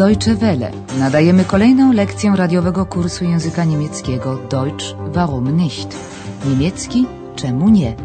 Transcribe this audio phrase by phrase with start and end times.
[0.00, 0.70] Deutsche Welle.
[0.98, 5.88] Nadajemy kolejną lekcję radiowego kursu języka niemieckiego Deutsch warum nicht?
[6.48, 7.96] Niemiecki czemu nie?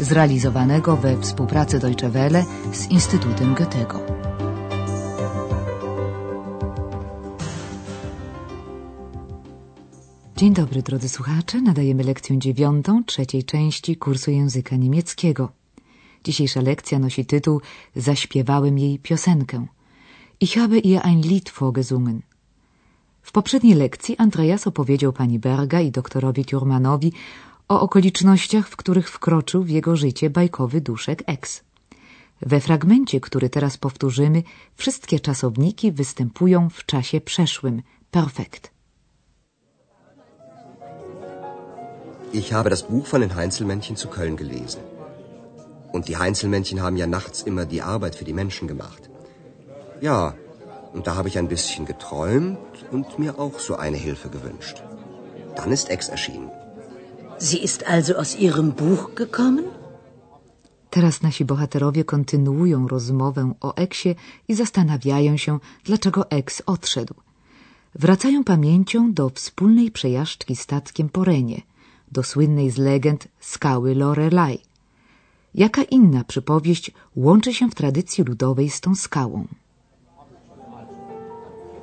[0.00, 4.00] Zrealizowanego we współpracy Deutsche Welle z Instytutem Goethego.
[10.36, 15.52] Dzień dobry drodzy słuchacze, nadajemy lekcję dziewiątą trzeciej części kursu języka niemieckiego.
[16.24, 17.60] Dzisiejsza lekcja nosi tytuł
[17.96, 19.66] Zaśpiewałem jej piosenkę.
[20.46, 22.22] Ich habe ihr ein Lied vorgesungen.
[23.22, 27.12] W poprzedniej lekcji Andreas opowiedział pani Berga i doktorowi Thurmanowi
[27.68, 31.62] o okolicznościach, w których wkroczył w jego życie bajkowy duszek X.
[32.42, 34.42] We fragmencie, który teraz powtórzymy,
[34.76, 38.70] wszystkie czasowniki występują w czasie przeszłym, perfekt.
[42.32, 44.80] Ich habe das Buch von den Heinzelmännchen zu Köln gelesen.
[45.92, 49.13] Und die Heinzelmännchen haben ja nachts immer die Arbeit für die Menschen gemacht.
[50.08, 50.20] Ja,
[50.94, 54.76] und da habe ich ein bisschen geträumt und mir auch so eine Hilfe gewünscht.
[55.56, 56.50] Dann ist Ex erschienen.
[57.38, 59.64] Sie ist also aus ihrem Buch gekommen?
[60.90, 64.14] Teraz nasi bohaterowie kontynuują rozmowę o Eksie
[64.48, 67.14] i zastanawiają się, dlaczego Eks odszedł.
[67.94, 71.62] Wracają pamięcią do wspólnej przejażdżki statkiem po Renie,
[72.12, 74.58] do słynnej z legend skały Lorelai.
[75.54, 79.46] Jaka inna przypowieść łączy się w tradycji ludowej z tą skałą?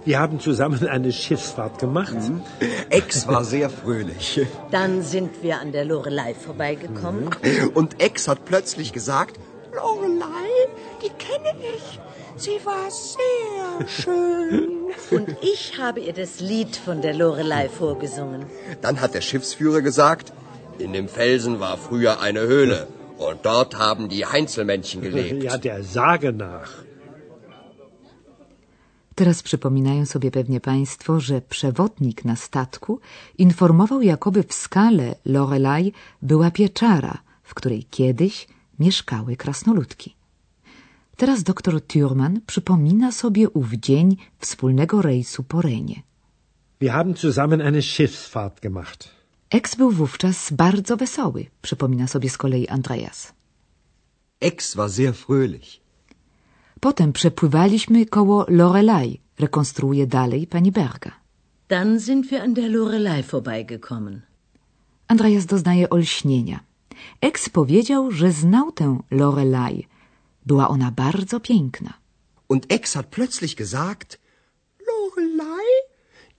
[0.03, 2.13] Wir haben zusammen eine Schiffsfahrt gemacht.
[2.13, 2.41] Mhm.
[2.89, 4.41] Ex war sehr fröhlich.
[4.71, 7.29] Dann sind wir an der Lorelei vorbeigekommen.
[7.73, 9.39] Und Ex hat plötzlich gesagt,
[9.73, 10.49] Lorelei,
[11.03, 11.99] die kenne ich.
[12.35, 14.89] Sie war sehr schön.
[15.11, 18.45] Und ich habe ihr das Lied von der Lorelei vorgesungen.
[18.81, 20.33] Dann hat der Schiffsführer gesagt,
[20.79, 22.87] in dem Felsen war früher eine Höhle.
[23.17, 25.43] Und dort haben die Heinzelmännchen gelebt.
[25.43, 26.71] Ja, der Sage nach.
[29.15, 32.99] Teraz przypominają sobie pewnie Państwo, że przewodnik na statku
[33.37, 38.47] informował, jakoby w skale Lorelai była pieczara, w której kiedyś
[38.79, 40.15] mieszkały krasnoludki.
[41.17, 46.01] Teraz doktor Thurman przypomina sobie ów dzień wspólnego rejsu po Renie.
[46.81, 49.09] Wir haben zusammen eine Schiffsfahrt gemacht.
[49.49, 53.33] Ex był wówczas bardzo wesoły, przypomina sobie z kolei Andreas.
[54.39, 55.81] Ex war sehr fröhlich.
[56.81, 61.11] Potem przepływaliśmy koło Lorelei, rekonstruuje dalej pani Berga.
[61.67, 64.21] Dann sind wir an der Lorelei vorbeigekommen.
[65.07, 66.59] Andreas doznaje olśnienia.
[67.21, 69.87] Ex powiedział, że znał tę Lorelei.
[70.45, 71.93] Była ona bardzo piękna.
[72.47, 74.19] Und Ex hat plötzlich gesagt,
[74.87, 75.69] Lorelei,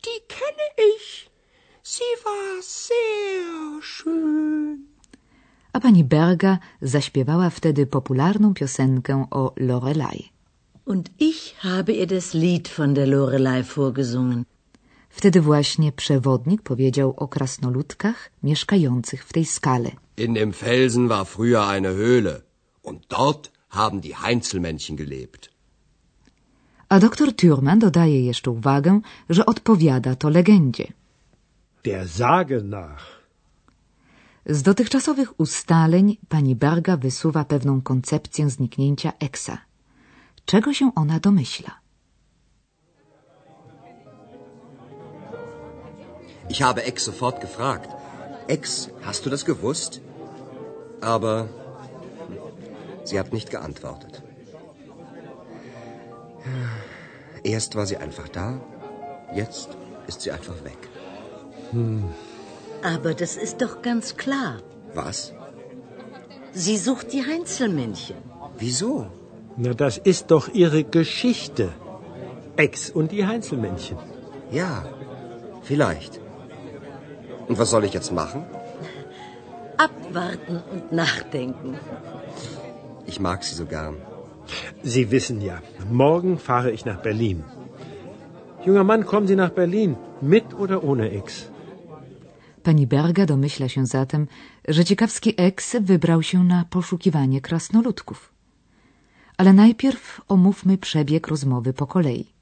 [0.04, 1.30] die kenne ich.
[1.84, 4.76] Sie war sehr schön.
[5.72, 10.31] A pani Berga zaśpiewała wtedy popularną piosenkę o Lorelei.
[10.84, 14.44] Und ich habe ihr das Lied von der Lorelei vorgesungen.
[15.08, 19.90] Wtedy właśnie przewodnik powiedział o krasnoludkach mieszkających w tej skale.
[20.16, 22.42] In dem Felsen war früher eine Höhle.
[22.82, 25.50] Und dort haben die Heinzelmännchen gelebt.
[26.88, 30.92] A doktor Thurman dodaje jeszcze uwagę, że odpowiada to legendzie.
[31.84, 33.22] Der Sage nach.
[34.46, 39.58] Z dotychczasowych ustaleń pani Berga wysuwa pewną koncepcję zniknięcia Eksa.
[40.46, 41.82] Czego się ona domyśla?
[46.48, 47.90] Ich habe Ex sofort gefragt.
[48.48, 50.00] Ex, hast du das gewusst?
[51.00, 51.48] Aber
[53.04, 54.22] sie hat nicht geantwortet.
[57.44, 58.60] Erst war sie einfach da,
[59.34, 59.68] jetzt
[60.06, 60.78] ist sie einfach weg.
[61.70, 62.04] Hm.
[62.82, 64.60] Aber das ist doch ganz klar.
[64.94, 65.32] Was?
[66.52, 68.16] Sie sucht die Heinzelmännchen.
[68.58, 69.06] Wieso?
[69.56, 71.68] Na, das ist doch ihre Geschichte.
[72.56, 73.98] Ex und die Heinzelmännchen.
[74.50, 74.84] Ja,
[75.62, 76.20] vielleicht.
[77.48, 78.44] Und was soll ich jetzt machen?
[79.76, 81.76] Abwarten und nachdenken.
[83.06, 83.96] Ich mag sie so gern.
[84.82, 85.60] Sie wissen ja,
[85.90, 87.44] morgen fahre ich nach Berlin.
[88.64, 91.50] Junger Mann, kommen Sie nach Berlin, mit oder ohne Ex?
[92.62, 94.26] Pani Berga domyśla się zatem,
[94.68, 98.31] że ciekawski eks wybrał się na poszukiwanie krasnoludków.
[99.36, 102.32] Ale najpierw omówmy przebieg rozmowy po kolei.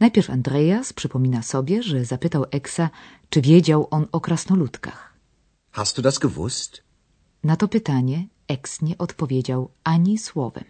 [0.00, 2.90] Najpierw Andreas przypomina sobie, że zapytał Eksa,
[3.30, 5.14] czy wiedział on o krasnoludkach.
[5.70, 6.82] Hast du das gewusst?
[7.44, 10.64] Na to pytanie Eks nie odpowiedział ani słowem.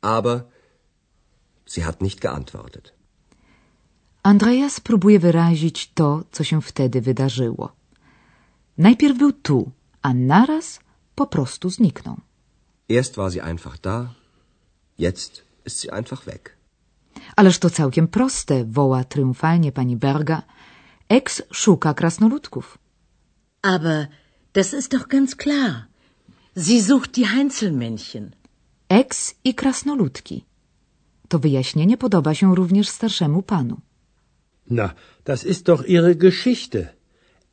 [0.00, 0.40] Aber
[1.66, 2.92] sie hat nicht geantwortet.
[4.22, 7.72] Andreas próbuje wyrazić to, co się wtedy wydarzyło.
[8.78, 9.70] Najpierw był tu,
[10.02, 10.80] a naraz
[11.14, 12.16] po prostu zniknął.
[12.88, 14.14] Erst war sie einfach da,
[14.98, 16.56] jetzt ist sie einfach weg.
[17.36, 20.42] Ależ to całkiem proste, woła triumfalnie pani Berga.
[21.08, 22.78] Ex szuka krasnoludków.
[23.62, 24.06] Aber
[24.52, 25.86] das ist doch ganz klar.
[26.56, 28.30] Sie sucht die Heinzelmännchen.
[28.88, 30.44] Ex i krasnoludki.
[31.28, 33.80] To wyjaśnienie podoba się również starszemu panu.
[34.70, 36.88] Na, das ist doch ihre Geschichte.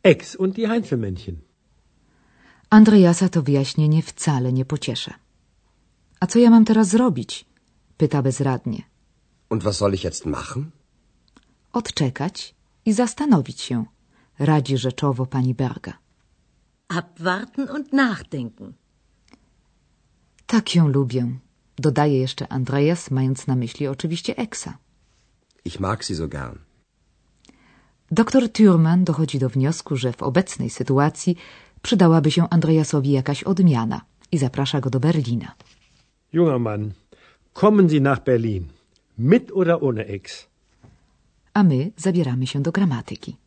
[0.04, 1.36] Ex und die Heinzelmännchen.
[2.70, 5.14] Andreasa to wyjaśnienie wcale nie pociesza.
[6.26, 7.46] A co ja mam teraz zrobić?
[7.98, 8.82] pyta bezradnie.
[9.50, 10.72] Und was soll ich jetzt machen?
[11.74, 12.56] Odczekać
[12.86, 13.86] i zastanowić się,
[14.40, 15.94] radzi rzeczowo pani Berga.
[16.88, 18.74] Abwarten und nachdenken.
[20.46, 21.40] Tak ją lubię,
[21.78, 24.78] dodaje jeszcze Andreas, mając na myśli oczywiście Eksa.
[25.66, 26.58] Ich mag sie so gern.
[28.12, 31.36] Doktor Thürmann dochodzi do wniosku, że w obecnej sytuacji
[31.82, 34.02] przydałaby się Andreasowi jakaś odmiana
[34.32, 35.56] i zaprasza go do Berlina.
[36.36, 36.84] Junger Mann,
[37.54, 38.64] kommen Sie nach Berlin.
[39.32, 40.48] Mit oder ohne Ex?
[41.54, 43.38] A my zabieramy się do gramatyki.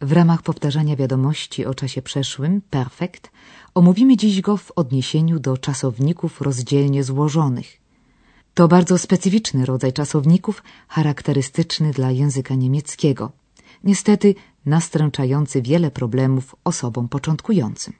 [0.00, 3.30] W ramach powtarzania wiadomości o czasie przeszłym, perfekt,
[3.74, 7.87] omówimy dziś go w odniesieniu do czasowników rozdzielnie złożonych.
[8.58, 13.32] To bardzo specyficzny rodzaj czasowników, charakterystyczny dla języka niemieckiego.
[13.84, 14.34] Niestety
[14.66, 17.94] nastręczający wiele problemów osobom początkującym.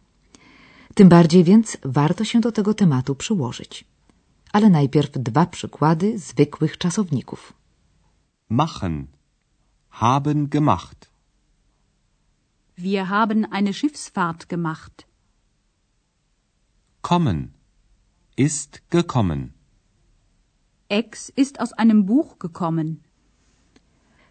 [0.95, 3.85] Tym bardziej więc warto się do tego tematu przyłożyć.
[4.53, 7.53] Ale najpierw dwa przykłady zwykłych czasowników.
[8.49, 9.07] Machen.
[9.91, 11.11] Haben gemacht.
[12.79, 15.07] Wir haben eine Schiffsfahrt gemacht.
[17.01, 17.49] Kommen.
[18.37, 19.58] Ist gekommen.
[20.91, 22.97] Ex ist aus einem Buch gekommen.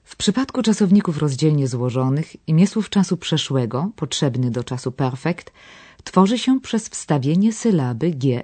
[0.03, 5.53] W przypadku czasowników rozdzielnie złożonych imię słów czasu przeszłego, potrzebny do czasu perfekt,
[6.03, 8.43] tworzy się przez wstawienie sylaby ge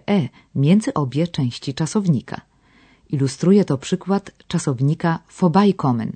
[0.56, 2.42] między obie części czasownika.
[3.10, 6.12] Ilustruje to przykład czasownika vorbeikommen,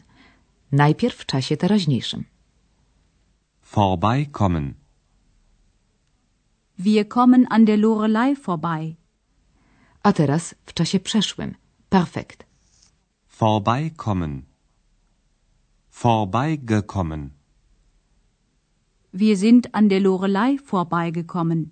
[0.72, 2.24] najpierw w czasie teraźniejszym.
[3.76, 4.74] Vorbeikommen.
[6.80, 8.96] Wir kommen an der Lorelei vorbei.
[10.04, 11.56] A teraz w czasie przeszłym,
[11.90, 12.46] perfekt.
[13.28, 14.46] Vorbeikommen.
[15.90, 17.32] Vorbeigekommen.
[19.14, 21.70] Wir sind an der Lorelei vorbeigekommen.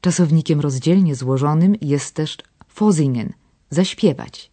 [0.00, 2.36] Czasownikiem rozdzielnie złożonym jest też
[2.76, 3.32] vorsingen,
[3.70, 4.50] zaśpiewać.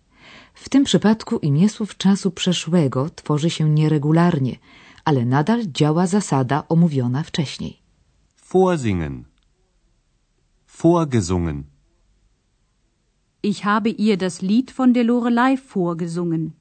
[0.53, 4.55] W tym przypadku imię słów czasu przeszłego tworzy się nieregularnie,
[5.05, 7.81] ale nadal działa zasada omówiona wcześniej.
[8.51, 9.25] Vorsingen.
[10.67, 11.72] Vorgesungen.
[13.45, 16.53] Ich habe ihr das Lied von der Lorelei vorgesungen.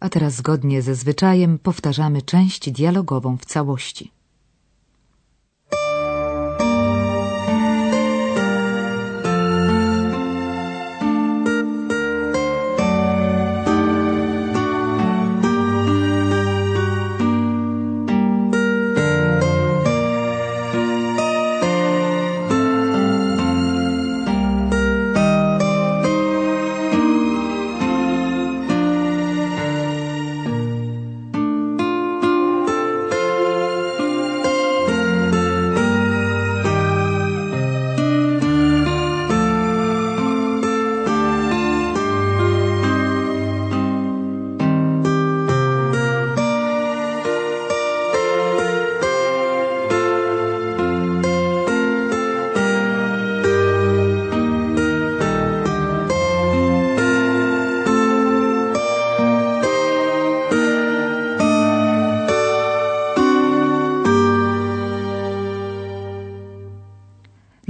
[0.00, 4.19] A teraz zgodnie ze zwyczajem powtarzamy część dialogową w całości.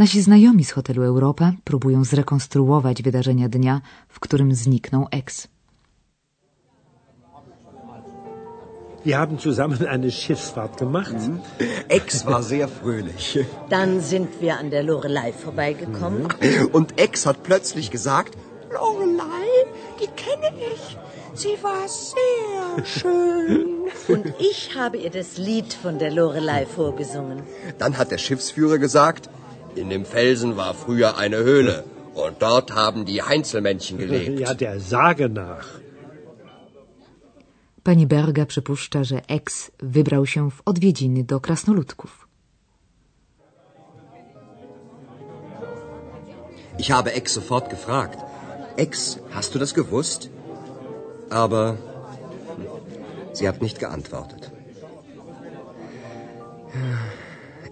[0.01, 5.49] Nasi znajomi z hotelu Europa próbują zrekonstruować wydarzenia dnia, w którym zniknął ex.
[9.05, 11.15] Wir haben zusammen eine Schiffsfahrt gemacht.
[11.89, 13.39] Ex war sehr fröhlich.
[13.69, 16.29] Dann sind wir an der Lorelei vorbeigekommen.
[16.73, 18.39] Und Ex hat plötzlich gesagt,
[18.73, 19.49] Lorelei,
[20.01, 20.97] die kenne ich.
[21.35, 23.67] Sie war sehr schön.
[24.09, 27.43] Und ich habe ihr das Lied von der Lorelei vorgesungen.
[27.79, 29.29] dann hat der Schiffsführer gesagt,
[29.77, 31.85] in dem Felsen war früher eine Höhle.
[32.15, 34.41] Und dort haben die Heinzelmännchen gelebt.
[34.41, 35.67] Ja, der Sage nach.
[37.85, 42.29] Pani Berger przypuszcza, że Ex wybrał się w odwiedziny do krasnoludków.
[46.79, 48.19] Ich habe Ex sofort gefragt.
[48.77, 50.31] Ex, hast du das gewusst?
[51.31, 51.77] Aber
[53.33, 54.51] sie hat nicht geantwortet.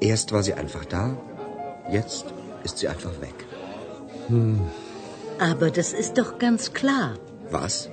[0.01, 1.17] Erst war sie einfach da
[1.91, 2.27] jetzt
[2.65, 3.39] ist sie einfach weg.
[5.39, 7.15] Aber das ist doch ganz klar.
[7.51, 7.89] Was?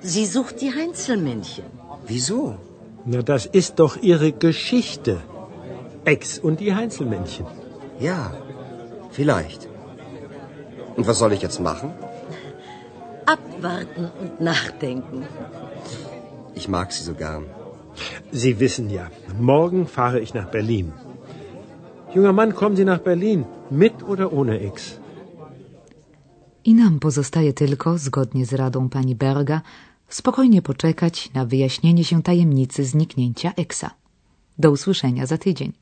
[0.00, 1.64] Sie sucht die Heinzelmännchen.
[2.06, 2.56] Wieso?
[3.04, 5.20] Na, das ist doch Ihre Geschichte.
[6.04, 7.46] Ex und die Heinzelmännchen.
[7.98, 8.32] Ja,
[9.10, 9.68] vielleicht.
[10.96, 11.92] Und was soll ich jetzt machen?
[13.26, 15.26] Abwarten und nachdenken.
[16.54, 17.44] Ich mag sie so gern.
[18.32, 20.92] Sie wissen ja, morgen fahre ich nach Berlin.
[22.14, 24.98] Junger Mann, kommen Sie nach Berlin, mit oder ohne Ex?
[26.64, 29.60] I nam pozostaje tylko, zgodnie z radą pani Berga,
[30.08, 33.90] spokojnie poczekać na wyjaśnienie się tajemnicy zniknięcia Eksa.
[34.58, 35.72] Do usłyszenia za tydzień.